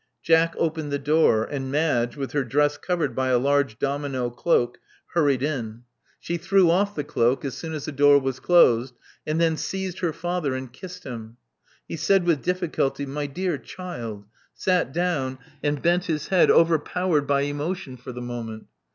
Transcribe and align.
Jack 0.23 0.55
opened 0.57 0.91
the 0.91 0.97
door; 0.97 1.43
and 1.43 1.71
Madge, 1.71 2.15
with 2.17 2.31
her 2.31 2.43
dress 2.43 2.75
covered 2.75 3.13
by 3.15 3.27
a 3.27 3.37
large 3.37 3.77
domino 3.77 4.31
cloak, 4.31 4.79
hurried 5.13 5.43
in. 5.43 5.83
She 6.19 6.39
250 6.39 6.51
Love 6.57 6.65
Among 6.65 6.71
the 6.73 6.73
Artists 6.73 6.81
threw 6.81 6.81
off 6.81 6.95
the 6.95 7.13
cloak 7.13 7.45
as 7.45 7.53
soon 7.53 7.73
as 7.75 7.85
the 7.85 7.91
door 7.91 8.17
was 8.19 8.39
closed, 8.39 8.95
and 9.27 9.39
then 9.39 9.57
seized 9.57 9.99
her 9.99 10.11
father 10.11 10.55
and 10.55 10.73
kissed 10.73 11.03
him. 11.03 11.37
He 11.87 11.97
said 11.97 12.23
with 12.25 12.41
difficulty, 12.41 13.05
My 13.05 13.27
dear 13.27 13.59
child*'; 13.59 14.25
sat 14.55 14.91
down; 14.91 15.37
and 15.61 15.83
bent 15.83 16.05
his 16.05 16.29
head, 16.29 16.49
overpowered 16.49 17.27
by 17.27 17.41
emotion 17.41 17.95
for 17.95 18.11
the 18.11 18.21
moment. 18.21 18.65